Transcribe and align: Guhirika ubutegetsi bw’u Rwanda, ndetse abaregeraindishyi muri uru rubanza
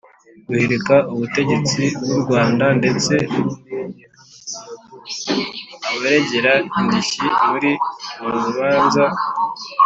Guhirika 0.47 0.95
ubutegetsi 1.13 1.83
bw’u 2.01 2.17
Rwanda, 2.23 2.65
ndetse 2.79 3.13
abaregeraindishyi 5.87 7.27
muri 7.49 7.71
uru 8.23 8.37
rubanza 8.45 9.03